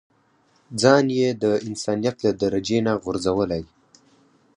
[0.81, 3.63] ځان يې د انسانيت له درجې نه غورځولی.